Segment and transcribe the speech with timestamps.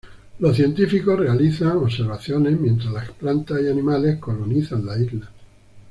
[0.39, 5.29] Los científicos realizan observaciones mientras las plantas y animales colonizan la isla.